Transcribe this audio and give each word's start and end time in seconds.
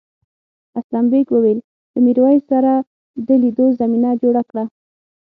اسلم 0.79 1.05
بېگ 1.11 1.27
وویل 1.31 1.59
له 1.93 1.99
میرويس 2.05 2.43
سره 2.51 2.71
د 3.27 3.29
لیدو 3.41 3.65
زمینه 3.79 4.11
جوړه 4.21 4.41
کړه. 4.49 4.63